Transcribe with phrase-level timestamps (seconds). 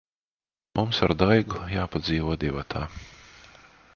[0.79, 2.83] Mums ar Daigu jāpadzīvo divatā.